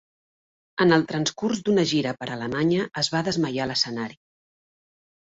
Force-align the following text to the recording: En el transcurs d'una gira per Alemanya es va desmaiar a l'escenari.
En 0.85 0.93
el 0.95 1.03
transcurs 1.09 1.59
d'una 1.67 1.83
gira 1.91 2.13
per 2.21 2.29
Alemanya 2.35 2.87
es 3.01 3.09
va 3.17 3.21
desmaiar 3.27 3.67
a 3.67 3.71
l'escenari. 3.73 4.17